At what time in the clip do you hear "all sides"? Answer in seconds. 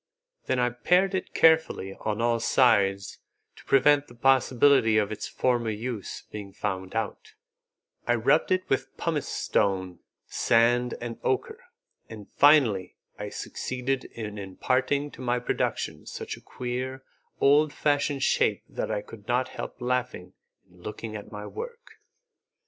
2.23-3.19